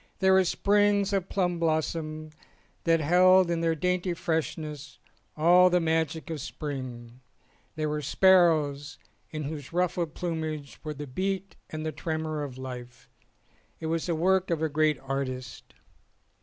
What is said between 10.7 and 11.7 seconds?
were the beat